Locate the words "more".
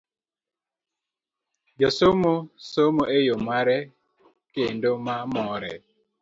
5.35-5.73